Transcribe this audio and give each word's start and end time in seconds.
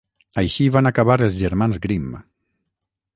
Així 0.41 0.65
van 0.75 0.89
acabar 0.91 1.17
els 1.27 1.37
germans 1.43 1.79
Grimm. 1.87 2.19